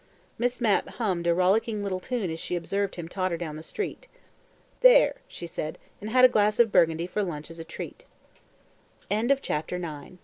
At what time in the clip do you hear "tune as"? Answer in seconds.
1.99-2.39